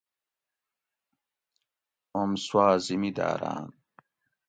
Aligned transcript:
اوم 2.17 2.31
سُواٞ 2.45 2.73
زمیداٞراٞن 2.85 3.65